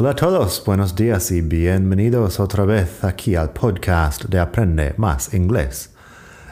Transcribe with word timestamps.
Hola 0.00 0.10
a 0.10 0.14
todos, 0.14 0.62
buenos 0.64 0.94
días 0.94 1.32
y 1.32 1.40
bienvenidos 1.40 2.38
otra 2.38 2.64
vez 2.64 3.02
aquí 3.02 3.34
al 3.34 3.50
podcast 3.50 4.26
de 4.26 4.38
Aprende 4.38 4.94
Más 4.96 5.34
Inglés, 5.34 5.92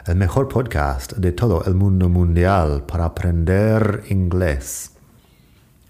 el 0.05 0.17
mejor 0.17 0.49
podcast 0.49 1.13
de 1.13 1.31
todo 1.31 1.63
el 1.65 1.77
mundo 1.77 2.09
mundial 2.09 2.83
para 2.89 3.05
aprender 3.05 4.03
inglés. 4.09 4.91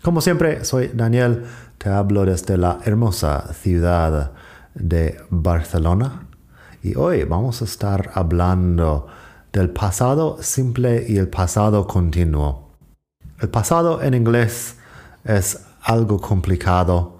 Como 0.02 0.20
siempre, 0.20 0.66
soy 0.66 0.90
Daniel, 0.92 1.46
te 1.78 1.88
hablo 1.88 2.26
desde 2.26 2.58
la 2.58 2.80
hermosa 2.84 3.50
ciudad 3.54 4.32
de 4.74 5.18
Barcelona 5.30 6.26
y 6.82 6.94
hoy 6.94 7.24
vamos 7.24 7.62
a 7.62 7.64
estar 7.64 8.10
hablando 8.12 9.06
del 9.50 9.70
pasado 9.70 10.36
simple 10.42 11.06
y 11.08 11.16
el 11.16 11.28
pasado 11.28 11.86
continuo. 11.86 12.72
El 13.40 13.48
pasado 13.48 14.02
en 14.02 14.12
inglés 14.12 14.76
es 15.24 15.64
algo 15.80 16.20
complicado 16.20 17.15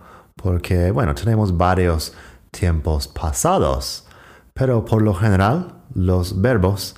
porque, 0.47 0.93
bueno, 0.93 1.13
tenemos 1.13 1.57
varios 1.57 2.13
tiempos 2.53 3.09
pasados, 3.09 4.05
pero 4.55 4.85
por 4.85 5.03
lo 5.03 5.13
general 5.13 5.75
los 5.93 6.41
verbos 6.41 6.95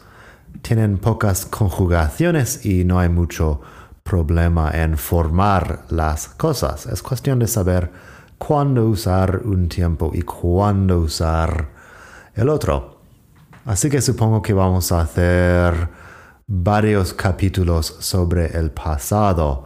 tienen 0.60 0.98
pocas 0.98 1.46
conjugaciones 1.46 2.66
y 2.66 2.84
no 2.84 2.98
hay 2.98 3.08
mucho 3.08 3.62
problema 4.02 4.70
en 4.74 4.98
formar 4.98 5.86
las 5.88 6.28
cosas. 6.28 6.84
Es 6.88 7.02
cuestión 7.02 7.38
de 7.38 7.46
saber 7.46 7.90
cuándo 8.36 8.86
usar 8.86 9.40
un 9.42 9.66
tiempo 9.70 10.10
y 10.12 10.20
cuándo 10.20 10.98
usar 10.98 11.70
el 12.34 12.50
otro. 12.50 13.00
Así 13.64 13.88
que 13.88 14.02
supongo 14.02 14.42
que 14.42 14.52
vamos 14.52 14.92
a 14.92 15.00
hacer 15.00 15.88
varios 16.46 17.14
capítulos 17.14 17.96
sobre 18.00 18.58
el 18.58 18.72
pasado. 18.72 19.64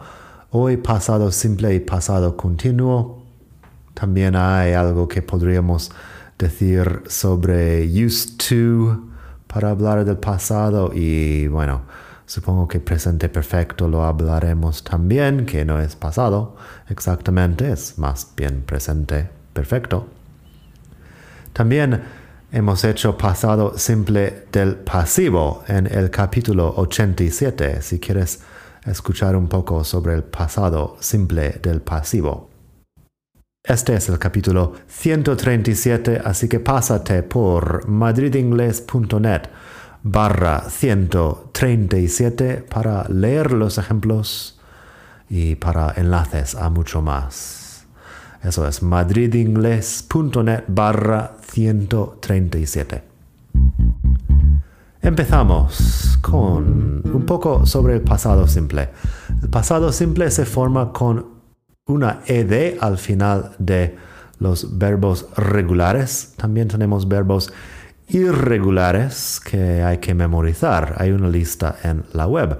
Hoy 0.51 0.77
pasado 0.77 1.33
simple 1.33 1.75
y 1.75 1.81
pasado 1.81 2.37
continuo 2.37 3.22
también 3.93 4.35
hay 4.35 4.73
algo 4.73 5.07
que 5.07 5.21
podríamos 5.21 5.91
decir 6.37 7.03
sobre 7.07 7.85
used 7.85 8.37
to 8.37 9.03
para 9.47 9.69
hablar 9.69 10.03
del 10.03 10.17
pasado 10.17 10.91
y 10.93 11.47
bueno, 11.47 11.83
supongo 12.25 12.67
que 12.67 12.79
presente 12.79 13.29
perfecto 13.29 13.87
lo 13.87 14.03
hablaremos 14.03 14.83
también, 14.83 15.45
que 15.45 15.63
no 15.63 15.79
es 15.79 15.95
pasado 15.95 16.55
exactamente, 16.89 17.71
es 17.71 17.97
más 17.99 18.33
bien 18.35 18.63
presente 18.63 19.29
perfecto. 19.53 20.07
También 21.53 22.01
hemos 22.51 22.83
hecho 22.83 23.15
pasado 23.15 23.77
simple 23.77 24.47
del 24.51 24.75
pasivo 24.77 25.63
en 25.67 25.85
el 25.85 26.09
capítulo 26.09 26.73
87, 26.77 27.81
si 27.83 27.99
quieres 27.99 28.41
escuchar 28.85 29.35
un 29.35 29.47
poco 29.47 29.83
sobre 29.83 30.15
el 30.15 30.23
pasado 30.23 30.97
simple 30.99 31.59
del 31.61 31.81
pasivo. 31.81 32.52
Este 33.65 33.95
es 33.95 34.09
el 34.09 34.19
capítulo 34.19 34.73
137, 34.89 36.21
así 36.25 36.49
que 36.49 36.59
pásate 36.59 37.23
por 37.23 37.87
madridingles.net 37.87 39.43
barra 40.03 40.69
137 40.69 42.65
para 42.69 43.07
leer 43.07 43.53
los 43.53 43.77
ejemplos 43.77 44.59
y 45.29 45.55
para 45.55 45.93
enlaces 45.95 46.55
a 46.55 46.69
mucho 46.69 47.01
más. 47.01 47.87
Eso 48.43 48.67
es 48.67 48.83
madridingles.net 48.83 50.65
barra 50.67 51.37
137. 51.49 53.01
Empezamos 55.01 56.17
con 56.19 57.01
un 57.05 57.25
poco 57.25 57.65
sobre 57.65 57.93
el 57.93 58.01
pasado 58.01 58.45
simple. 58.45 58.89
El 59.41 59.47
pasado 59.47 59.93
simple 59.93 60.29
se 60.31 60.45
forma 60.45 60.91
con 60.91 61.32
una 61.85 62.21
ed 62.27 62.77
al 62.79 62.97
final 62.97 63.51
de 63.59 63.95
los 64.39 64.77
verbos 64.77 65.27
regulares. 65.35 66.33
También 66.37 66.67
tenemos 66.67 67.07
verbos 67.07 67.51
irregulares 68.07 69.41
que 69.43 69.83
hay 69.83 69.97
que 69.97 70.13
memorizar. 70.13 70.95
Hay 70.97 71.11
una 71.11 71.29
lista 71.29 71.75
en 71.83 72.03
la 72.13 72.27
web. 72.27 72.57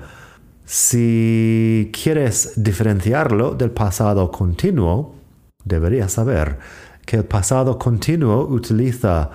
Si 0.66 1.90
quieres 1.94 2.54
diferenciarlo 2.56 3.54
del 3.54 3.72
pasado 3.72 4.32
continuo, 4.32 5.16
deberías 5.64 6.14
saber 6.14 6.58
que 7.06 7.18
el 7.18 7.26
pasado 7.26 7.78
continuo 7.78 8.48
utiliza 8.48 9.30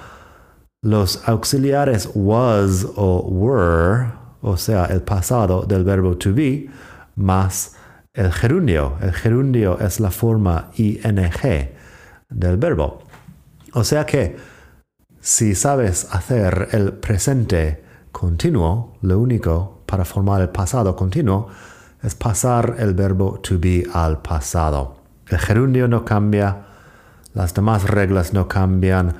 los 0.82 1.28
auxiliares 1.28 2.08
was 2.14 2.86
o 2.96 3.20
were, 3.28 4.06
o 4.40 4.56
sea, 4.56 4.86
el 4.86 5.02
pasado 5.02 5.64
del 5.66 5.84
verbo 5.84 6.16
to 6.16 6.32
be, 6.32 6.68
más 7.16 7.77
el 8.18 8.32
gerundio. 8.32 8.96
El 9.00 9.12
gerundio 9.12 9.78
es 9.78 10.00
la 10.00 10.10
forma 10.10 10.70
ing 10.76 11.30
del 12.28 12.56
verbo. 12.56 13.04
O 13.74 13.84
sea 13.84 14.04
que 14.06 14.36
si 15.20 15.54
sabes 15.54 16.08
hacer 16.10 16.68
el 16.72 16.94
presente 16.94 17.84
continuo, 18.10 18.96
lo 19.02 19.20
único 19.20 19.82
para 19.86 20.04
formar 20.04 20.40
el 20.40 20.48
pasado 20.48 20.96
continuo 20.96 21.48
es 22.02 22.16
pasar 22.16 22.74
el 22.80 22.94
verbo 22.94 23.38
to 23.38 23.58
be 23.58 23.86
al 23.94 24.20
pasado. 24.20 24.96
El 25.28 25.38
gerundio 25.38 25.86
no 25.86 26.04
cambia, 26.04 26.66
las 27.34 27.54
demás 27.54 27.84
reglas 27.84 28.32
no 28.32 28.48
cambian. 28.48 29.14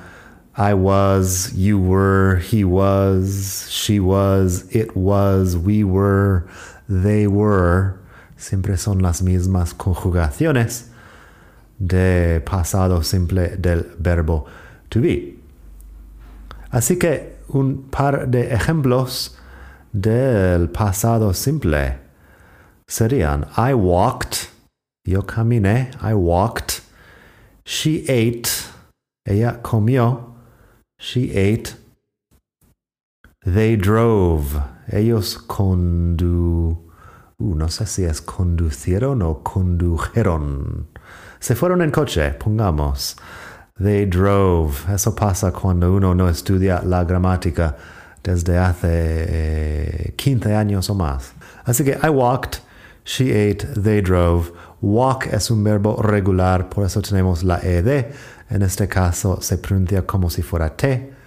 I 0.57 0.73
was, 0.73 1.53
you 1.55 1.79
were, 1.79 2.41
he 2.41 2.65
was, 2.65 3.69
she 3.69 4.01
was, 4.01 4.65
it 4.75 4.93
was, 4.93 5.55
we 5.55 5.85
were, 5.85 6.47
they 6.89 7.27
were 7.27 7.98
siempre 8.39 8.77
son 8.77 9.01
las 9.01 9.21
mismas 9.21 9.73
conjugaciones 9.73 10.89
de 11.77 12.41
pasado 12.45 13.03
simple 13.03 13.57
del 13.57 13.85
verbo 13.99 14.45
to 14.89 15.01
be. 15.01 15.35
Así 16.71 16.97
que 16.97 17.37
un 17.49 17.89
par 17.89 18.27
de 18.29 18.53
ejemplos 18.53 19.37
del 19.91 20.69
pasado 20.69 21.33
simple 21.33 21.97
serían 22.87 23.45
I 23.57 23.73
walked, 23.73 24.49
yo 25.05 25.23
caminé, 25.23 25.91
I 26.01 26.13
walked. 26.13 26.81
She 27.65 28.03
ate, 28.07 28.49
ella 29.25 29.61
comió, 29.61 30.35
she 30.97 31.31
ate. 31.31 31.75
They 33.45 33.75
drove, 33.75 34.61
ellos 34.91 35.37
condu... 35.37 36.88
Uh, 37.41 37.55
no 37.55 37.69
sé 37.69 37.85
si 37.85 38.03
es 38.03 38.21
conducieron 38.21 39.21
o 39.21 39.41
condujeron. 39.41 40.87
Se 41.39 41.55
fueron 41.55 41.81
en 41.81 41.89
coche, 41.89 42.31
pongamos. 42.33 43.15
They 43.81 44.05
drove. 44.05 44.75
Eso 44.93 45.15
pasa 45.15 45.53
cuando 45.53 45.93
uno 45.93 46.13
no 46.13 46.27
estudia 46.27 46.81
la 46.83 47.05
gramática 47.05 47.77
desde 48.21 48.57
hace 48.57 50.13
15 50.17 50.53
años 50.53 50.89
o 50.89 50.95
más. 50.95 51.31
Así 51.63 51.85
que 51.85 51.97
I 52.03 52.09
walked, 52.09 52.59
she 53.05 53.31
ate, 53.31 53.65
they 53.81 54.01
drove. 54.01 54.51
Walk 54.81 55.27
es 55.31 55.49
un 55.49 55.63
verbo 55.63 56.01
regular, 56.01 56.67
por 56.67 56.85
eso 56.85 57.01
tenemos 57.01 57.43
la 57.43 57.59
ed. 57.63 58.07
En 58.49 58.63
este 58.63 58.89
caso 58.89 59.41
se 59.41 59.57
pronuncia 59.57 60.05
como 60.05 60.29
si 60.29 60.41
fuera 60.41 60.75
t. 60.75 61.18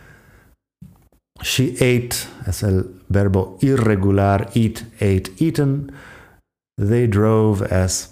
She 1.42 1.74
ate 1.80 2.28
es 2.46 2.62
el 2.62 3.02
verbo 3.08 3.58
irregular, 3.60 4.48
eat, 4.54 4.84
ate, 5.00 5.30
eaten. 5.38 5.90
They 6.78 7.06
drove 7.06 7.62
es 7.62 8.08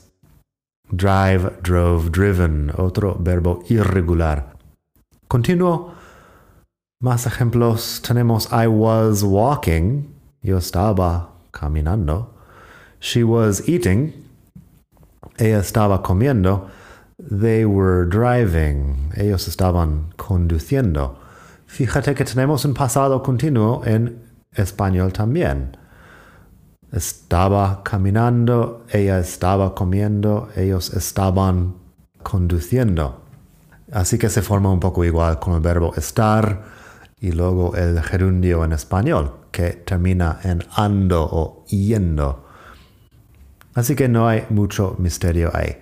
drive, 0.94 1.62
drove, 1.62 2.10
driven, 2.10 2.72
otro 2.76 3.14
verbo 3.14 3.62
irregular. 3.68 4.46
Continuo. 5.28 5.94
Más 7.02 7.24
ejemplos. 7.26 8.02
Tenemos 8.02 8.52
I 8.52 8.66
was 8.66 9.22
walking. 9.22 10.12
Yo 10.42 10.58
estaba 10.58 11.28
caminando. 11.52 12.26
She 12.98 13.22
was 13.22 13.68
eating. 13.68 14.12
Ella 15.38 15.60
estaba 15.60 16.02
comiendo. 16.02 16.68
They 17.18 17.64
were 17.64 18.04
driving. 18.06 19.12
Ellos 19.16 19.46
estaban 19.46 20.12
conduciendo. 20.16 21.19
Fíjate 21.70 22.16
que 22.16 22.24
tenemos 22.24 22.64
un 22.64 22.74
pasado 22.74 23.22
continuo 23.22 23.82
en 23.86 24.20
español 24.52 25.12
también. 25.12 25.76
Estaba 26.90 27.84
caminando, 27.84 28.84
ella 28.90 29.20
estaba 29.20 29.72
comiendo, 29.72 30.48
ellos 30.56 30.92
estaban 30.92 31.76
conduciendo. 32.24 33.22
Así 33.92 34.18
que 34.18 34.28
se 34.28 34.42
forma 34.42 34.72
un 34.72 34.80
poco 34.80 35.04
igual 35.04 35.38
con 35.38 35.54
el 35.54 35.60
verbo 35.60 35.94
estar 35.94 36.64
y 37.20 37.30
luego 37.30 37.76
el 37.76 38.02
gerundio 38.02 38.64
en 38.64 38.72
español, 38.72 39.36
que 39.52 39.70
termina 39.70 40.40
en 40.42 40.64
ando 40.74 41.22
o 41.22 41.64
yendo. 41.66 42.46
Así 43.74 43.94
que 43.94 44.08
no 44.08 44.26
hay 44.26 44.44
mucho 44.50 44.96
misterio 44.98 45.52
ahí. 45.54 45.78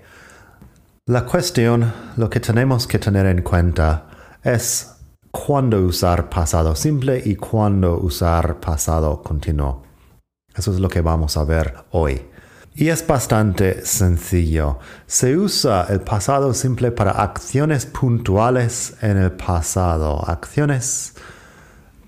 La 1.07 1.25
cuestión, 1.25 1.91
lo 2.19 2.29
que 2.29 2.41
tenemos 2.41 2.87
que 2.87 2.99
tener 2.99 3.25
en 3.25 3.41
cuenta 3.41 4.05
es 4.45 4.98
cuándo 5.47 5.81
usar 5.81 6.29
pasado 6.29 6.75
simple 6.75 7.23
y 7.25 7.37
cuándo 7.37 7.99
usar 7.99 8.61
pasado 8.61 9.23
continuo. 9.23 9.83
Eso 10.55 10.73
es 10.73 10.81
lo 10.81 10.89
que 10.89 11.01
vamos 11.01 11.37
a 11.37 11.45
ver 11.45 11.75
hoy. 11.93 12.21
Y 12.75 12.89
es 12.89 13.07
bastante 13.07 13.85
sencillo. 13.85 14.79
Se 15.07 15.37
usa 15.37 15.87
el 15.89 16.01
pasado 16.01 16.55
simple 16.55 16.91
para 16.93 17.13
acciones 17.13 17.87
puntuales 17.87 18.97
en 19.01 19.17
el 19.17 19.33
pasado. 19.33 20.29
Acciones 20.29 21.15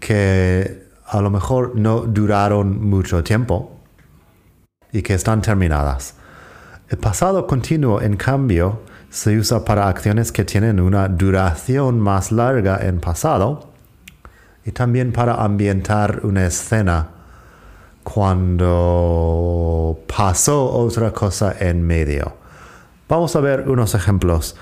que 0.00 0.88
a 1.06 1.20
lo 1.20 1.30
mejor 1.30 1.76
no 1.76 2.00
duraron 2.02 2.88
mucho 2.88 3.22
tiempo 3.22 3.80
y 4.92 5.02
que 5.02 5.14
están 5.14 5.40
terminadas. 5.42 6.14
El 6.88 6.98
pasado 6.98 7.46
continuo, 7.46 8.00
en 8.00 8.16
cambio, 8.16 8.82
se 9.10 9.36
usa 9.36 9.64
para 9.64 9.88
acciones 9.88 10.30
que 10.32 10.44
tienen 10.44 10.78
una 10.80 11.08
duración 11.08 11.98
más 11.98 12.30
larga 12.30 12.78
en 12.80 13.00
pasado 13.00 13.70
y 14.64 14.70
también 14.70 15.12
para 15.12 15.34
ambientar 15.42 16.20
una 16.24 16.46
escena 16.46 17.08
cuando 18.04 19.98
pasó 20.06 20.70
otra 20.70 21.10
cosa 21.12 21.56
en 21.58 21.84
medio. 21.86 22.34
Vamos 23.08 23.34
a 23.34 23.40
ver 23.40 23.68
unos 23.68 23.96
ejemplos. 23.96 24.54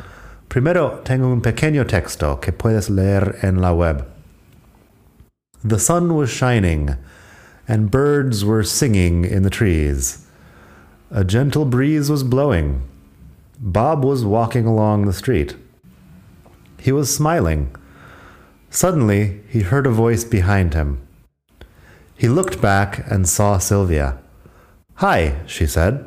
Primero 0.49 1.03
tengo 1.05 1.29
un 1.29 1.43
pequeño 1.43 1.87
texto 1.87 2.41
que 2.41 2.53
puedes 2.53 2.89
leer 2.89 3.39
en 3.43 3.61
la 3.61 3.73
web. 3.75 4.07
The 5.63 5.79
sun 5.79 6.15
was 6.15 6.31
shining, 6.31 6.97
and 7.67 7.91
birds 7.91 8.45
were 8.45 8.65
singing 8.65 9.25
in 9.27 9.43
the 9.43 9.51
trees. 9.51 10.25
A 11.11 11.25
gentle 11.25 11.67
breeze 11.67 12.11
was 12.11 12.23
blowing. 12.23 12.81
Bob 13.61 14.05
was 14.05 14.25
walking 14.25 14.67
along 14.67 15.07
the 15.07 15.13
street. 15.13 15.57
He 16.81 16.93
was 16.93 17.13
smiling. 17.13 17.75
Suddenly, 18.71 19.41
he 19.49 19.61
heard 19.63 19.87
a 19.87 19.91
voice 19.91 20.25
behind 20.25 20.75
him. 20.75 21.01
He 22.17 22.29
looked 22.29 22.61
back 22.61 23.05
and 23.11 23.29
saw 23.29 23.59
Sylvia. 23.59 24.19
Hi, 24.97 25.35
she 25.47 25.67
said. 25.67 26.05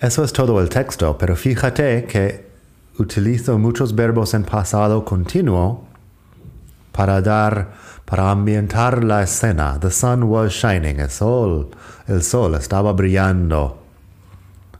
Eso 0.00 0.22
es 0.22 0.32
todo 0.32 0.58
el 0.58 0.68
texto, 0.68 1.14
pero 1.18 1.34
fíjate 1.34 2.08
que 2.08 2.44
utilizo 2.98 3.58
muchos 3.58 3.92
verbos 3.92 4.34
en 4.34 4.44
pasado 4.44 5.04
continuo 5.04 5.86
para 6.92 7.20
dar, 7.20 7.72
para 8.04 8.30
ambientar 8.30 9.02
la 9.02 9.22
escena. 9.22 9.80
The 9.80 9.90
sun 9.90 10.28
was 10.28 10.52
shining. 10.52 11.00
El 11.00 11.10
sol, 11.10 11.70
el 12.06 12.22
sol 12.22 12.54
estaba 12.54 12.92
brillando. 12.92 13.81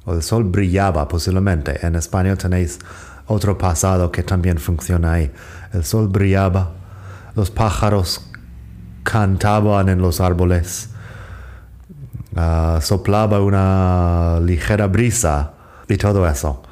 O 0.05 0.15
el 0.15 0.23
sol 0.23 0.45
brillaba 0.45 1.07
posiblemente. 1.09 1.85
En 1.87 1.95
español 1.95 2.39
tenéis 2.39 2.79
otro 3.27 3.57
pasado 3.57 4.11
que 4.11 4.23
también 4.23 4.59
funciona 4.59 5.13
ahí. 5.13 5.31
El 5.73 5.85
sol 5.85 6.09
brillaba. 6.09 6.73
Los 7.35 7.51
pájaros 7.51 8.33
cantaban 9.03 9.89
en 9.89 10.01
los 10.01 10.21
árboles, 10.21 10.91
uh, 12.37 12.81
soplaba 12.81 13.41
una 13.41 14.41
ligera 14.41 14.87
brisa 14.87 15.53
y 15.89 15.97
todo 15.97 16.27
eso. 16.27 16.63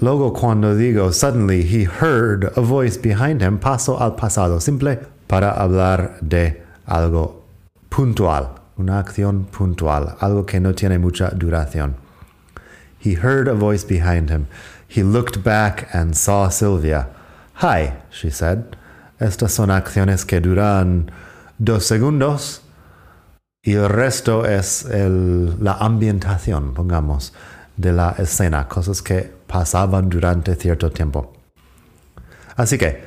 Luego 0.00 0.32
cuando 0.32 0.74
digo 0.74 1.12
suddenly 1.12 1.62
he 1.62 1.84
heard 1.84 2.52
a 2.56 2.60
voice 2.60 2.98
behind 3.00 3.40
him, 3.40 3.58
paso 3.58 3.98
al 3.98 4.14
pasado 4.14 4.60
simple 4.60 4.98
para 5.26 5.50
hablar 5.52 6.18
de 6.20 6.62
algo 6.84 7.46
puntual, 7.88 8.50
una 8.76 8.98
acción 8.98 9.44
puntual, 9.44 10.16
algo 10.20 10.44
que 10.44 10.60
no 10.60 10.74
tiene 10.74 10.98
mucha 10.98 11.30
duración. 11.30 12.05
He 13.06 13.14
heard 13.14 13.46
a 13.46 13.54
voice 13.54 13.84
behind 13.84 14.30
him. 14.30 14.48
He 14.88 15.04
looked 15.04 15.44
back 15.44 15.88
and 15.94 16.16
saw 16.16 16.48
Sylvia. 16.48 17.06
Hi, 17.62 18.02
she 18.10 18.30
said. 18.30 18.74
Estas 19.20 19.52
son 19.52 19.68
acciones 19.68 20.26
que 20.26 20.40
duran 20.40 21.12
dos 21.62 21.86
segundos 21.86 22.62
y 23.64 23.74
el 23.74 23.88
resto 23.88 24.44
es 24.44 24.84
el, 24.86 25.62
la 25.62 25.74
ambientación, 25.78 26.74
pongamos, 26.74 27.30
de 27.76 27.92
la 27.92 28.16
escena, 28.18 28.66
cosas 28.68 29.00
que 29.02 29.30
pasaban 29.46 30.08
durante 30.08 30.56
cierto 30.56 30.90
tiempo. 30.90 31.32
Así 32.56 32.76
que, 32.76 33.04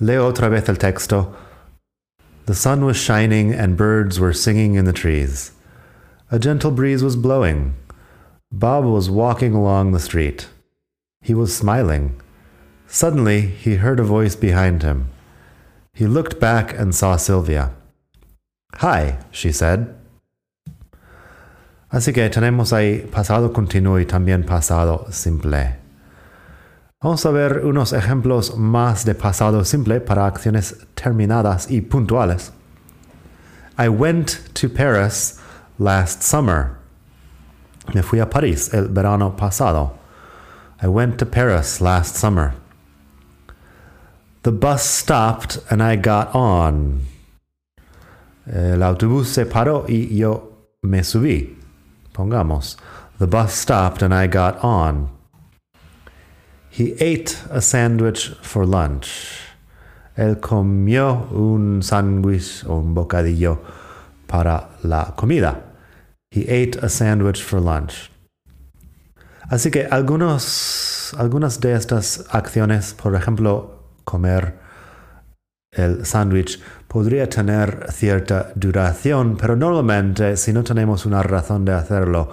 leo 0.00 0.26
otra 0.26 0.48
vez 0.48 0.66
el 0.70 0.78
texto. 0.78 1.36
The 2.46 2.54
sun 2.54 2.86
was 2.86 2.96
shining 2.96 3.52
and 3.52 3.76
birds 3.76 4.18
were 4.18 4.32
singing 4.32 4.76
in 4.76 4.86
the 4.86 4.94
trees. 4.94 5.52
A 6.30 6.38
gentle 6.38 6.70
breeze 6.70 7.04
was 7.04 7.16
blowing. 7.16 7.74
Bob 8.52 8.84
was 8.84 9.08
walking 9.08 9.54
along 9.54 9.92
the 9.92 9.98
street. 9.98 10.48
He 11.22 11.32
was 11.32 11.56
smiling. 11.56 12.20
Suddenly, 12.86 13.46
he 13.46 13.76
heard 13.76 13.98
a 13.98 14.04
voice 14.04 14.36
behind 14.36 14.82
him. 14.82 15.08
He 15.94 16.06
looked 16.06 16.38
back 16.38 16.78
and 16.78 16.94
saw 16.94 17.16
Sylvia. 17.16 17.70
Hi, 18.76 19.18
she 19.30 19.52
said. 19.52 19.94
Así 21.90 22.12
que 22.12 22.28
tenemos 22.28 22.72
ahí 22.72 23.10
pasado 23.10 23.52
continuo 23.52 23.98
y 23.98 24.04
también 24.04 24.44
pasado 24.44 25.10
simple. 25.10 25.76
Vamos 27.02 27.24
a 27.24 27.30
ver 27.30 27.64
unos 27.64 27.92
ejemplos 27.92 28.56
más 28.56 29.04
de 29.04 29.14
pasado 29.14 29.64
simple 29.64 30.00
para 30.00 30.26
acciones 30.26 30.86
terminadas 30.94 31.70
y 31.70 31.80
puntuales. 31.80 32.52
I 33.78 33.88
went 33.88 34.42
to 34.54 34.68
Paris 34.68 35.40
last 35.78 36.22
summer. 36.22 36.81
Me 37.94 38.02
fui 38.02 38.20
a 38.20 38.26
París 38.26 38.72
el 38.72 38.88
verano 38.88 39.30
pasado. 39.30 39.98
I 40.80 40.86
went 40.86 41.18
to 41.18 41.26
Paris 41.26 41.80
last 41.80 42.16
summer. 42.16 42.54
The 44.42 44.52
bus 44.52 44.82
stopped 44.82 45.58
and 45.70 45.82
I 45.82 45.96
got 45.96 46.34
on. 46.34 47.06
El 48.46 48.82
autobús 48.82 49.26
se 49.26 49.44
paró 49.44 49.84
y 49.88 50.16
yo 50.16 50.66
me 50.82 51.00
subí. 51.00 51.54
Pongamos. 52.12 52.76
The 53.18 53.26
bus 53.26 53.52
stopped 53.52 54.02
and 54.02 54.12
I 54.12 54.26
got 54.26 54.62
on. 54.64 55.10
He 56.70 56.94
ate 57.00 57.38
a 57.50 57.60
sandwich 57.60 58.30
for 58.42 58.66
lunch. 58.66 59.38
Él 60.16 60.40
comió 60.40 61.30
un 61.30 61.82
sándwich 61.82 62.64
o 62.66 62.78
un 62.78 62.94
bocadillo 62.94 63.58
para 64.26 64.70
la 64.82 65.14
comida. 65.16 65.71
He 66.34 66.44
ate 66.48 66.78
a 66.80 66.88
sandwich 66.88 67.42
for 67.42 67.60
lunch. 67.60 68.10
Así 69.50 69.70
que 69.70 69.86
algunas 69.90 71.60
de 71.60 71.74
estas 71.74 72.24
acciones, 72.30 72.94
por 72.94 73.14
ejemplo, 73.14 73.82
comer 74.04 74.58
el 75.72 76.06
sándwich, 76.06 76.58
podría 76.88 77.28
tener 77.28 77.86
cierta 77.92 78.50
duración, 78.54 79.36
pero 79.36 79.56
normalmente 79.56 80.38
si 80.38 80.54
no 80.54 80.64
tenemos 80.64 81.04
una 81.04 81.22
razón 81.22 81.66
de 81.66 81.72
hacerlo, 81.72 82.30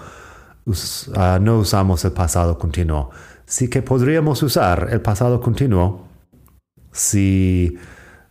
uh, 0.66 1.40
no 1.42 1.58
usamos 1.58 2.06
el 2.06 2.14
pasado 2.14 2.58
continuo. 2.58 3.10
Sí 3.46 3.70
que 3.70 3.82
podríamos 3.82 4.42
usar 4.44 4.88
el 4.92 5.02
pasado 5.02 5.42
continuo 5.42 6.08
si 6.94 7.78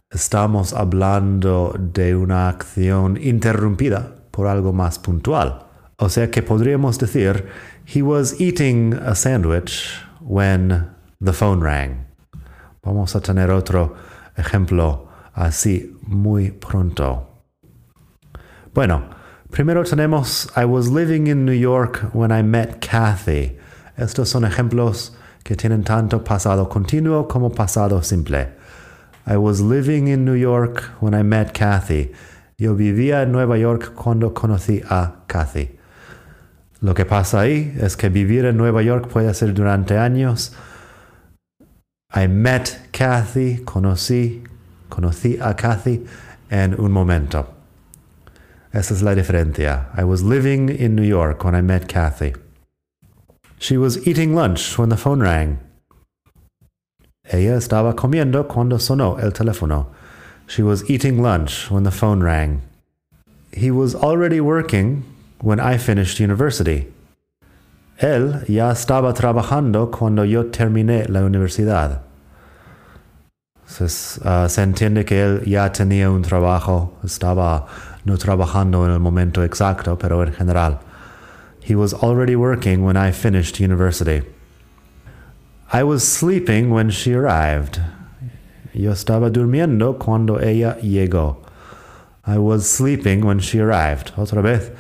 estamos 0.09 0.73
hablando 0.73 1.75
de 1.79 2.17
una 2.17 2.49
acción 2.49 3.19
interrumpida 3.21 4.18
por 4.39 4.47
algo 4.47 4.73
más 4.73 5.01
puntual. 5.01 5.67
O 5.97 6.09
sea 6.09 6.31
que 6.31 6.45
podríamos 6.45 6.97
decir, 6.97 7.49
he 7.85 8.03
was 8.03 8.41
eating 8.41 8.95
a 8.95 9.17
sandwich 9.17 10.01
when 10.21 10.87
the 11.21 11.33
phone 11.33 11.61
rang. 11.61 12.07
Vamos 12.85 13.17
a 13.17 13.21
tener 13.21 13.51
otro 13.51 13.97
ejemplo 14.37 15.09
así 15.35 15.93
muy 16.07 16.53
pronto. 16.53 17.27
Bueno, 18.73 19.11
primero 19.51 19.83
tenemos 19.83 20.49
I 20.57 20.65
was 20.65 20.89
living 20.89 21.27
in 21.27 21.45
New 21.45 21.59
York 21.59 22.11
when 22.13 22.31
I 22.31 22.45
met 22.45 22.81
Kathy. 22.81 23.59
Estos 23.97 24.29
son 24.29 24.45
ejemplos 24.45 25.11
que 25.43 25.57
tienen 25.57 25.83
tanto 25.83 26.23
pasado 26.23 26.69
continuo 26.69 27.27
como 27.27 27.51
pasado 27.51 28.05
simple. 28.05 28.47
I 29.27 29.37
was 29.37 29.61
living 29.61 30.07
in 30.07 30.25
New 30.25 30.37
York 30.37 30.85
when 31.01 31.13
I 31.13 31.25
met 31.25 31.55
Kathy. 31.55 32.15
Yo 32.61 32.75
vivía 32.75 33.23
en 33.23 33.31
Nueva 33.31 33.57
York 33.57 33.95
cuando 33.95 34.35
conocí 34.35 34.83
a 34.91 35.23
Kathy. 35.29 35.79
Lo 36.81 36.93
que 36.93 37.05
pasa 37.05 37.41
ahí 37.41 37.73
es 37.81 37.97
que 37.97 38.09
vivir 38.09 38.47
en 38.47 38.57
Nueva 38.57 38.83
York 38.83 39.07
puede 39.07 39.33
ser 39.33 39.55
durante 39.55 39.97
años. 39.97 40.53
I 42.13 42.27
met 42.27 42.91
Kathy, 42.91 43.59
conocí, 43.65 44.43
conocí 44.89 45.39
a 45.41 45.55
Kathy 45.55 46.05
en 46.51 46.75
un 46.81 46.91
momento. 46.91 47.47
Esa 48.73 48.93
es 48.93 49.03
la 49.03 49.15
diferencia. 49.15 49.91
I 49.97 50.03
was 50.03 50.23
living 50.23 50.69
in 50.69 50.97
New 50.97 51.07
York 51.07 51.45
when 51.45 51.55
I 51.55 51.63
met 51.63 51.87
Kathy. 51.87 52.33
She 53.61 53.79
was 53.79 54.05
eating 54.05 54.35
lunch 54.35 54.77
when 54.77 54.89
the 54.89 54.97
phone 54.97 55.23
rang. 55.23 55.61
Ella 57.23 57.57
estaba 57.57 57.95
comiendo 57.95 58.49
cuando 58.49 58.81
sonó 58.81 59.17
el 59.21 59.33
teléfono. 59.33 59.93
She 60.49 60.63
was 60.63 60.89
eating 60.89 61.21
lunch 61.21 61.71
when 61.71 61.85
the 61.85 61.91
phone 61.91 62.23
rang. 62.23 62.63
He 63.53 63.71
was 63.71 63.95
already 63.95 64.41
working 64.41 65.05
when 65.43 65.61
I 65.61 65.77
finished 65.77 66.21
university. 66.21 66.87
Él 68.01 68.49
ya 68.49 68.71
estaba 68.71 69.13
trabajando 69.13 69.91
cuando 69.93 70.23
yo 70.23 70.45
terminé 70.45 71.07
la 71.11 71.21
universidad. 71.21 72.01
Se, 73.67 73.85
uh, 73.85 74.49
se 74.49 74.63
entiende 74.63 75.05
que 75.05 75.21
él 75.21 75.45
ya 75.45 75.69
tenía 75.69 76.11
un 76.11 76.23
trabajo, 76.23 76.93
estaba 77.05 77.67
no 78.07 78.17
trabajando 78.17 78.87
en 78.87 78.93
el 78.93 79.01
momento 79.01 79.43
exacto, 79.45 79.99
pero 79.99 80.23
en 80.23 80.33
general. 80.33 80.81
He 81.61 81.75
was 81.75 81.93
already 81.93 82.35
working 82.35 82.83
when 82.83 82.97
I 82.97 83.11
finished 83.11 83.61
university. 83.61 84.23
I 85.71 85.83
was 85.83 86.03
sleeping 86.09 86.71
when 86.71 86.89
she 86.89 87.13
arrived. 87.13 87.81
Yo 88.79 88.93
estaba 88.93 89.29
durmiendo 89.29 89.99
cuando 89.99 90.41
ella 90.41 90.79
llegó. 90.79 91.43
I 92.25 92.39
was 92.39 92.65
sleeping 92.65 93.25
when 93.25 93.41
she 93.41 93.59
arrived. 93.59 94.13
Otra 94.17 94.41
vez, 94.41 94.71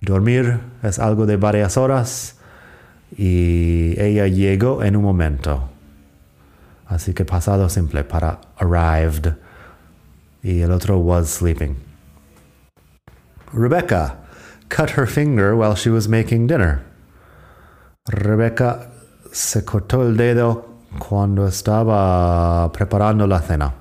dormir 0.00 0.60
es 0.84 1.00
algo 1.00 1.26
de 1.26 1.36
varias 1.36 1.76
horas 1.76 2.36
y 3.16 3.96
ella 3.98 4.28
llegó 4.28 4.84
en 4.84 4.94
un 4.94 5.02
momento. 5.02 5.68
Así 6.86 7.14
que 7.14 7.24
pasado 7.24 7.68
simple 7.68 8.04
para 8.04 8.38
arrived 8.60 9.34
y 10.40 10.60
el 10.60 10.70
otro 10.70 10.98
was 10.98 11.28
sleeping. 11.28 11.74
Rebecca 13.52 14.18
cut 14.68 14.90
her 14.90 15.06
finger 15.08 15.56
while 15.56 15.74
she 15.74 15.90
was 15.90 16.08
making 16.08 16.46
dinner. 16.46 16.84
Rebecca 18.06 18.92
se 19.32 19.64
cortó 19.64 20.02
el 20.06 20.16
dedo 20.16 20.67
cuando 20.98 21.46
estaba 21.46 22.70
preparando 22.72 23.26
la 23.26 23.40
cena. 23.40 23.74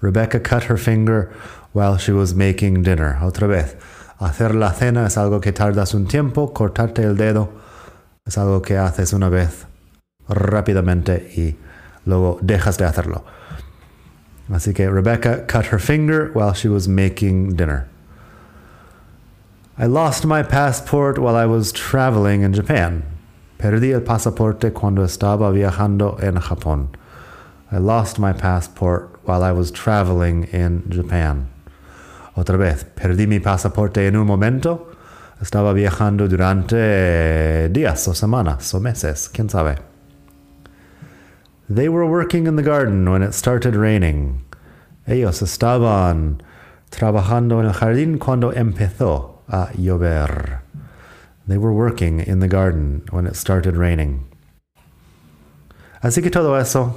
Rebecca 0.00 0.40
cut 0.40 0.64
her 0.64 0.78
finger 0.78 1.30
while 1.72 1.98
she 1.98 2.12
was 2.12 2.34
making 2.34 2.82
dinner. 2.82 3.18
Otra 3.22 3.46
vez, 3.46 3.76
hacer 4.18 4.54
la 4.54 4.72
cena 4.72 5.06
es 5.06 5.16
algo 5.16 5.40
que 5.40 5.52
tardas 5.52 5.94
un 5.94 6.06
tiempo, 6.06 6.52
cortarte 6.52 7.02
el 7.02 7.16
dedo 7.16 7.50
es 8.26 8.38
algo 8.38 8.62
que 8.62 8.76
haces 8.76 9.12
una 9.12 9.28
vez 9.28 9.66
rápidamente 10.28 11.32
y 11.36 11.56
luego 12.06 12.38
dejas 12.40 12.78
de 12.78 12.84
hacerlo. 12.84 13.24
Así 14.52 14.74
que 14.74 14.88
Rebecca 14.88 15.46
cut 15.46 15.72
her 15.72 15.80
finger 15.80 16.30
while 16.34 16.54
she 16.54 16.68
was 16.68 16.88
making 16.88 17.56
dinner. 17.56 17.88
I 19.78 19.86
lost 19.86 20.24
my 20.26 20.42
passport 20.42 21.18
while 21.18 21.36
I 21.36 21.46
was 21.46 21.72
traveling 21.72 22.42
in 22.42 22.52
Japan. 22.52 23.02
Perdí 23.60 23.92
el 23.92 24.00
pasaporte 24.00 24.72
cuando 24.72 25.04
estaba 25.04 25.50
viajando 25.50 26.16
en 26.22 26.40
Japón. 26.40 26.96
I 27.70 27.76
lost 27.76 28.18
my 28.18 28.32
passport 28.32 29.20
while 29.26 29.42
I 29.42 29.52
was 29.52 29.70
traveling 29.70 30.48
in 30.50 30.84
Japan. 30.90 31.46
Otra 32.36 32.56
vez, 32.56 32.84
perdí 32.84 33.26
mi 33.26 33.38
pasaporte 33.38 34.06
en 34.06 34.16
un 34.16 34.26
momento. 34.26 34.90
Estaba 35.42 35.74
viajando 35.74 36.26
durante 36.26 37.68
días 37.68 38.08
o 38.08 38.14
semanas 38.14 38.72
o 38.72 38.80
meses, 38.80 39.28
quién 39.28 39.50
sabe. 39.50 39.76
They 41.68 41.90
were 41.90 42.06
working 42.06 42.46
in 42.46 42.56
the 42.56 42.62
garden 42.62 43.06
when 43.10 43.22
it 43.22 43.34
started 43.34 43.76
raining. 43.76 44.42
Ellos 45.06 45.42
estaban 45.42 46.42
trabajando 46.88 47.60
en 47.60 47.66
el 47.66 47.74
jardín 47.74 48.18
cuando 48.18 48.52
empezó 48.54 49.42
a 49.48 49.68
llover. 49.76 50.62
They 51.50 51.58
were 51.58 51.72
working 51.72 52.20
in 52.20 52.38
the 52.38 52.46
garden 52.46 53.02
when 53.10 53.26
it 53.26 53.34
started 53.34 53.76
raining. 53.76 54.20
Así 56.00 56.22
que 56.22 56.30
todo 56.30 56.54
eso 56.56 56.94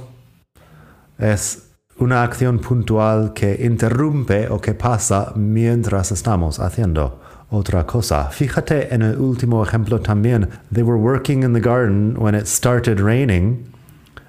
es 1.18 1.72
una 1.98 2.22
acción 2.22 2.60
puntual 2.60 3.34
que 3.34 3.56
interrumpe 3.66 4.48
o 4.48 4.60
que 4.60 4.74
pasa 4.74 5.32
mientras 5.34 6.12
estamos 6.12 6.60
haciendo 6.60 7.20
otra 7.50 7.84
cosa. 7.84 8.30
Fíjate 8.30 8.94
en 8.94 9.02
el 9.02 9.18
último 9.18 9.60
ejemplo 9.64 10.00
también. 10.00 10.48
They 10.70 10.84
were 10.84 11.00
working 11.00 11.42
in 11.42 11.52
the 11.52 11.60
garden 11.60 12.14
when 12.16 12.36
it 12.36 12.46
started 12.46 13.00
raining. 13.00 13.66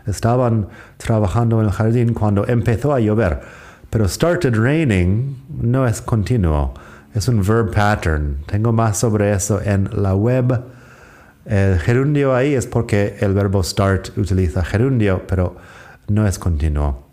Estaban 0.07 0.69
trabajando 0.97 1.59
en 1.59 1.67
el 1.67 1.71
jardín 1.71 2.15
cuando 2.15 2.47
empezó 2.47 2.95
a 2.95 2.99
llover. 2.99 3.43
Pero 3.91 4.07
started 4.07 4.55
raining 4.55 5.35
no 5.61 5.85
es 5.85 6.01
continuo 6.01 6.73
es 7.15 7.29
un 7.29 7.41
verb 7.41 7.71
pattern. 7.71 8.43
Tengo 8.45 8.73
más 8.73 8.97
sobre 8.97 9.31
eso 9.31 9.61
en 9.61 9.89
la 9.93 10.13
web. 10.13 10.63
El 11.45 11.79
gerundio 11.79 12.35
ahí 12.35 12.53
es 12.53 12.67
porque 12.67 13.15
el 13.21 13.33
verbo 13.33 13.63
start 13.63 14.17
utiliza 14.17 14.63
gerundio, 14.63 15.25
pero 15.25 15.55
no 16.09 16.27
es 16.27 16.37
continuo. 16.37 17.07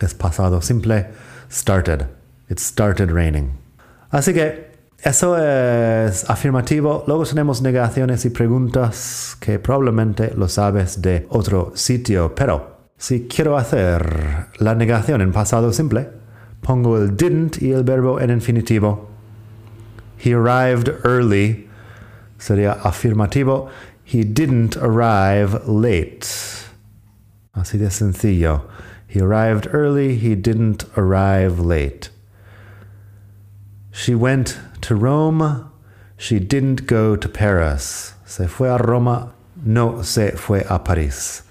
Es 0.00 0.14
pasado 0.14 0.62
simple. 0.62 1.08
Started. 1.50 2.06
It 2.48 2.60
started 2.60 3.10
raining. 3.10 3.50
Así 4.10 4.32
que 4.32 4.72
eso 5.02 5.36
es 5.36 6.30
afirmativo. 6.30 7.02
Luego 7.08 7.24
tenemos 7.24 7.60
negaciones 7.60 8.24
y 8.24 8.30
preguntas 8.30 9.36
que 9.40 9.58
probablemente 9.58 10.32
lo 10.36 10.48
sabes 10.48 11.02
de 11.02 11.26
otro 11.28 11.72
sitio. 11.74 12.34
Pero 12.36 12.76
si 12.96 13.26
quiero 13.26 13.56
hacer 13.56 14.46
la 14.58 14.76
negación 14.76 15.20
en 15.22 15.32
pasado 15.32 15.72
simple, 15.72 16.08
pongo 16.60 16.96
el 16.98 17.16
didn't 17.16 17.60
y 17.60 17.72
el 17.72 17.82
verbo 17.82 18.20
en 18.20 18.30
infinitivo 18.30 19.13
He 20.24 20.32
arrived 20.32 20.88
early. 21.04 21.68
Sería 22.38 22.80
afirmativo. 22.80 23.70
He 24.04 24.24
didn't 24.24 24.74
arrive 24.78 25.68
late. 25.68 26.24
Así 27.54 27.78
de 27.78 27.90
sencillo. 27.90 28.62
He 29.06 29.20
arrived 29.20 29.68
early. 29.70 30.16
He 30.16 30.34
didn't 30.34 30.86
arrive 30.96 31.60
late. 31.60 32.08
She 33.92 34.14
went 34.14 34.58
to 34.80 34.94
Rome. 34.94 35.70
She 36.16 36.38
didn't 36.38 36.86
go 36.86 37.16
to 37.16 37.28
Paris. 37.28 38.14
Se 38.24 38.46
fue 38.46 38.68
a 38.68 38.78
Roma. 38.78 39.34
No 39.62 40.00
se 40.00 40.30
fue 40.36 40.60
a 40.70 40.78
París. 40.78 41.42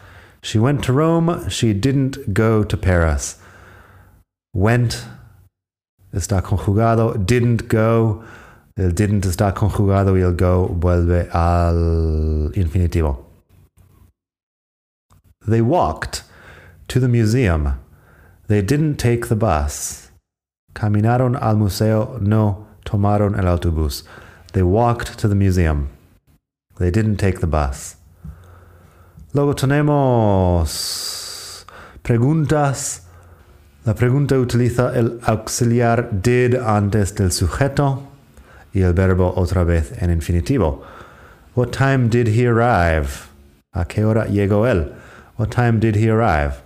She 0.41 0.57
went 0.57 0.83
to 0.85 0.93
Rome. 0.93 1.47
She 1.47 1.73
didn't 1.73 2.33
go 2.33 2.63
to 2.63 2.75
Paris. 2.75 3.37
Went 4.51 5.05
está 6.11 6.41
conjugado. 6.41 7.23
Didn't 7.23 7.67
go 7.67 8.23
El 8.75 8.95
didn't 8.95 9.25
está 9.25 9.53
conjugado 9.53 10.17
y 10.17 10.21
el 10.21 10.35
go 10.35 10.67
vuelve 10.67 11.29
al 11.31 12.51
infinitivo. 12.55 13.27
They 15.47 15.61
walked 15.61 16.23
to 16.87 16.99
the 16.99 17.07
museum. 17.07 17.75
They 18.47 18.63
didn't 18.63 18.97
take 18.97 19.27
the 19.27 19.35
bus. 19.35 20.09
Caminaron 20.73 21.37
al 21.39 21.57
museo, 21.57 22.17
no 22.19 22.65
tomaron 22.83 23.37
el 23.37 23.45
autobús. 23.45 24.05
They 24.53 24.63
walked 24.63 25.19
to 25.19 25.27
the 25.27 25.35
museum. 25.35 25.89
They 26.79 26.89
didn't 26.89 27.17
take 27.17 27.41
the 27.41 27.47
bus. 27.47 27.97
Luego 29.35 29.53
tenemos 29.53 31.63
preguntas. 32.01 33.01
La 33.85 33.93
pregunta 33.93 34.39
utiliza 34.39 34.95
el 34.95 35.19
auxiliar 35.27 36.09
did 36.23 36.55
antes 36.55 37.13
del 37.13 37.31
sujeto 37.31 38.12
y 38.73 38.81
el 38.81 38.93
verbo 38.93 39.33
otra 39.35 39.63
vez 39.63 39.91
en 40.01 40.09
infinitivo. 40.09 40.83
What 41.55 41.71
time 41.71 42.09
did 42.09 42.27
he 42.29 42.47
arrive? 42.47 43.27
¿A 43.73 43.85
qué 43.85 44.03
hora 44.03 44.25
llegó 44.27 44.67
él? 44.67 44.91
What 45.37 45.49
time 45.51 45.79
did 45.79 45.95
he 45.95 46.09
arrive? 46.09 46.61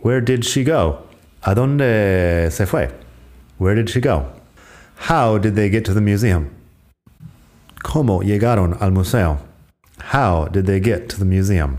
Where 0.00 0.20
did 0.20 0.44
she 0.44 0.64
go? 0.64 1.06
¿A 1.42 1.54
dónde 1.54 2.50
se 2.50 2.66
fue? 2.66 2.90
Where 3.58 3.74
did 3.74 3.90
she 3.90 4.00
go? 4.00 4.26
How 5.08 5.38
did 5.38 5.54
they 5.54 5.68
get 5.70 5.84
to 5.86 5.94
the 5.94 6.00
museum? 6.00 6.50
¿Cómo 7.82 8.22
llegaron 8.22 8.76
al 8.80 8.90
museo? 8.90 9.38
How 10.12 10.48
did 10.48 10.66
they 10.66 10.80
get 10.80 11.08
to 11.10 11.18
the 11.18 11.24
museum? 11.24 11.78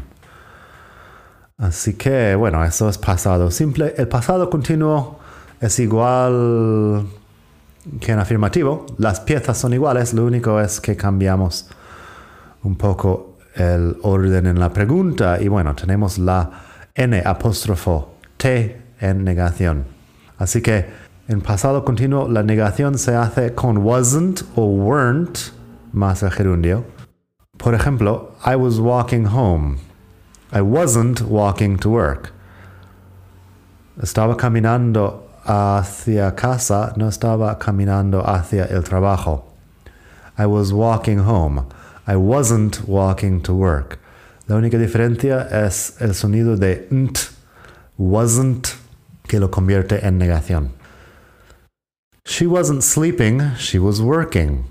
Así 1.60 1.94
que, 1.94 2.36
bueno, 2.36 2.64
eso 2.64 2.90
es 2.90 2.98
pasado 2.98 3.52
simple. 3.52 3.94
El 3.98 4.08
pasado 4.08 4.50
continuo 4.50 5.20
es 5.60 5.80
igual 5.80 7.06
que 8.00 8.12
en 8.12 8.20
afirmativo. 8.20 8.86
Las 8.98 9.20
piezas 9.20 9.58
son 9.58 9.74
iguales, 9.74 10.14
lo 10.14 10.26
único 10.26 10.60
es 10.60 10.80
que 10.80 10.96
cambiamos 10.96 11.70
un 12.64 12.76
poco 12.76 13.38
el 13.56 13.98
orden 14.04 14.48
en 14.48 14.60
la 14.60 14.72
pregunta. 14.72 15.42
Y 15.42 15.48
bueno, 15.48 15.76
tenemos 15.76 16.18
la 16.18 16.50
N 16.96 17.22
apóstrofo 17.26 18.14
T 18.38 18.82
en 19.00 19.24
negación. 19.24 19.86
Así 20.38 20.62
que 20.62 20.86
en 21.28 21.42
pasado 21.42 21.86
continuo 21.86 22.28
la 22.28 22.44
negación 22.44 22.98
se 22.98 23.16
hace 23.16 23.54
con 23.54 23.78
wasn't 23.78 24.42
o 24.56 24.66
weren't 24.66 25.38
más 25.94 26.24
el 26.24 26.32
gerundio. 26.32 26.84
Por 27.58 27.76
ejemplo, 27.76 28.32
I 28.46 28.56
was 28.56 28.80
walking 28.80 29.26
home. 29.26 29.78
I 30.54 30.62
wasn't 30.62 31.22
walking 31.22 31.78
to 31.78 31.90
work. 31.90 32.34
Estaba 34.02 34.36
caminando 34.36 35.31
hacia 35.46 36.36
casa, 36.36 36.94
no 36.96 37.08
estaba 37.08 37.58
caminando 37.58 38.24
hacia 38.26 38.66
el 38.66 38.84
trabajo. 38.84 39.46
I 40.38 40.46
was 40.46 40.72
walking 40.72 41.20
home. 41.20 41.66
I 42.08 42.16
wasn't 42.16 42.88
walking 42.88 43.42
to 43.44 43.54
work. 43.54 44.00
La 44.48 44.56
única 44.56 44.78
diferencia 44.78 45.48
es 45.66 45.96
el 46.02 46.14
sonido 46.14 46.58
de 46.58 46.88
nt, 46.92 47.32
wasn't, 47.98 48.76
que 49.28 49.40
lo 49.40 49.50
convierte 49.50 50.06
en 50.06 50.18
negación. 50.18 50.72
She 52.26 52.48
wasn't 52.48 52.84
sleeping, 52.84 53.56
she 53.58 53.80
was 53.80 54.02
working. 54.02 54.66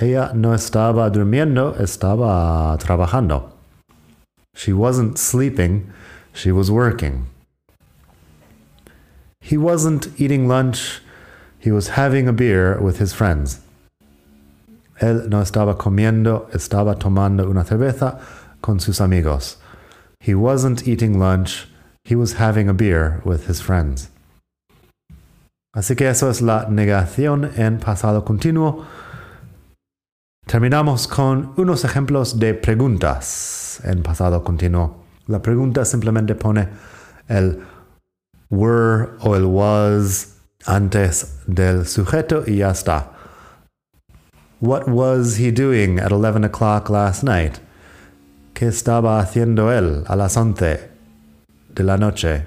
Ella 0.00 0.32
no 0.34 0.54
estaba 0.54 1.10
durmiendo, 1.10 1.76
estaba 1.78 2.76
trabajando. 2.78 3.52
She 4.54 4.72
wasn't 4.72 5.18
sleeping, 5.18 5.92
she 6.32 6.52
was 6.52 6.70
working. 6.70 7.26
He 9.46 9.58
wasn't 9.58 10.08
eating 10.18 10.48
lunch, 10.48 11.02
he 11.58 11.70
was 11.70 11.88
having 11.88 12.26
a 12.26 12.32
beer 12.32 12.80
with 12.80 12.98
his 12.98 13.12
friends. 13.12 13.60
Él 15.02 15.28
no 15.28 15.42
estaba 15.42 15.76
comiendo, 15.76 16.48
estaba 16.54 16.98
tomando 16.98 17.50
una 17.50 17.62
cerveza 17.62 18.18
con 18.62 18.80
sus 18.80 19.02
amigos. 19.02 19.58
He 20.18 20.34
wasn't 20.34 20.88
eating 20.88 21.18
lunch, 21.18 21.68
he 22.04 22.14
was 22.14 22.40
having 22.40 22.70
a 22.70 22.72
beer 22.72 23.20
with 23.26 23.46
his 23.46 23.60
friends. 23.60 24.08
Así 25.76 25.94
que 25.94 26.08
eso 26.08 26.30
es 26.30 26.40
la 26.40 26.64
negación 26.70 27.52
en 27.58 27.80
pasado 27.80 28.24
continuo. 28.24 28.86
Terminamos 30.46 31.06
con 31.06 31.52
unos 31.58 31.84
ejemplos 31.84 32.38
de 32.38 32.54
preguntas 32.54 33.82
en 33.84 34.02
pasado 34.02 34.42
continuo. 34.42 35.04
La 35.26 35.42
pregunta 35.42 35.84
simplemente 35.84 36.34
pone 36.34 36.66
el 37.28 37.62
were 38.50 39.16
o 39.24 39.34
el 39.34 39.50
was 39.50 40.34
antes 40.66 41.24
del 41.46 41.84
sujeto 41.84 42.44
y 42.46 42.58
ya 42.58 42.70
está. 42.70 43.08
What 44.60 44.88
was 44.88 45.36
he 45.36 45.50
doing 45.50 45.98
at 45.98 46.12
11 46.12 46.44
o'clock 46.44 46.88
last 46.88 47.22
night? 47.22 47.60
¿Qué 48.54 48.68
estaba 48.68 49.20
haciendo 49.20 49.70
él 49.70 50.04
a 50.08 50.16
las 50.16 50.36
11 50.36 50.88
de 51.74 51.82
la 51.82 51.96
noche 51.96 52.46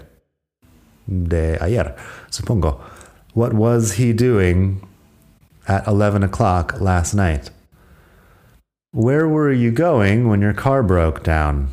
de 1.07 1.57
ayer? 1.61 1.95
Supongo. 2.31 2.79
What 3.33 3.53
was 3.53 3.93
he 3.93 4.13
doing 4.13 4.81
at 5.67 5.87
11 5.87 6.23
o'clock 6.23 6.81
last 6.81 7.13
night? 7.13 7.51
Where 8.93 9.27
were 9.27 9.51
you 9.51 9.69
going 9.69 10.27
when 10.27 10.41
your 10.41 10.53
car 10.53 10.81
broke 10.81 11.23
down? 11.23 11.69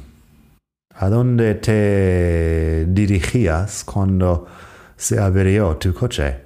¿A 0.97 1.09
dónde 1.09 1.57
te 1.57 2.87
dirigías 2.87 3.83
cuando 3.83 4.47
se 4.97 5.19
averió 5.19 5.77
tu 5.77 5.93
coche? 5.93 6.43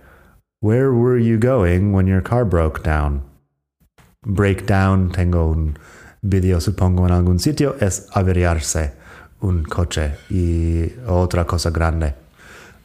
Where 0.63 0.91
were 0.91 1.19
you 1.19 1.39
going 1.39 1.93
when 1.93 2.07
your 2.07 2.23
car 2.23 2.47
broke 2.47 2.83
down? 2.83 3.25
Breakdown, 4.23 5.13
tengo 5.13 5.51
un 5.51 5.79
video 6.23 6.61
supongo 6.61 7.07
en 7.07 7.13
algún 7.13 7.39
sitio, 7.39 7.77
es 7.79 8.09
averiarse 8.15 8.93
un 9.43 9.65
coche 9.65 10.15
y 10.31 10.95
otra 11.07 11.45
cosa 11.45 11.71
grande. 11.71 12.15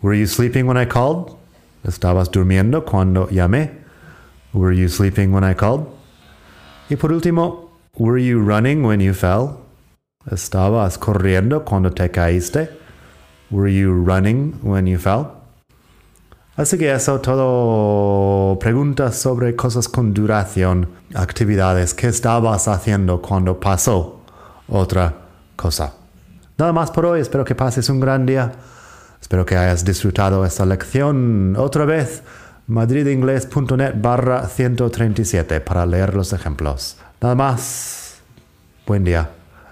Were 0.01 0.13
you 0.13 0.27
sleeping 0.27 0.67
when 0.67 0.75
I 0.75 0.85
called? 0.85 1.37
¿Estabas 1.85 2.29
durmiendo 2.29 2.83
cuando 2.83 3.29
llamé? 3.29 3.71
Were 4.53 4.75
you 4.75 4.89
sleeping 4.89 5.31
when 5.31 5.45
I 5.45 5.53
called? 5.55 5.87
Y 6.89 6.97
por 6.97 7.13
último, 7.13 7.71
were 7.97 8.19
you 8.19 8.41
running 8.41 8.83
when 8.83 8.99
you 8.99 9.13
fell? 9.13 9.62
¿Estabas 10.31 10.97
corriendo 10.97 11.65
cuando 11.65 11.91
te 11.91 12.09
caíste? 12.09 12.69
Were 13.51 13.73
you 13.73 13.91
running 14.05 14.59
when 14.63 14.87
you 14.87 14.97
fell? 14.97 15.27
Así 16.55 16.77
que 16.77 16.91
eso 16.91 17.19
todo 17.19 18.59
preguntas 18.59 19.15
sobre 19.15 19.55
cosas 19.55 19.89
con 19.89 20.13
duración, 20.13 20.87
actividades 21.15 21.95
que 21.95 22.07
estabas 22.07 22.67
haciendo 22.67 23.21
cuando 23.21 23.59
pasó 23.59 24.21
otra 24.67 25.13
cosa. 25.55 25.93
Nada 26.57 26.71
más 26.71 26.91
por 26.91 27.07
hoy, 27.07 27.21
espero 27.21 27.43
que 27.43 27.55
pases 27.55 27.89
un 27.89 27.99
gran 27.99 28.25
día. 28.25 28.51
Espero 29.19 29.45
que 29.45 29.57
hayas 29.57 29.83
disfrutado 29.83 30.45
esta 30.45 30.65
lección 30.65 31.55
otra 31.57 31.85
vez. 31.85 32.21
madridingles.net 32.67 33.95
barra 33.95 34.47
137 34.47 35.59
para 35.61 35.85
leer 35.85 36.13
los 36.13 36.33
ejemplos. 36.33 36.97
Nada 37.19 37.35
más. 37.35 38.21
Buen 38.85 39.03
día. 39.03 39.42